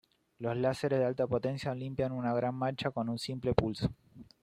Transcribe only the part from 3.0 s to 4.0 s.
un simple pulso.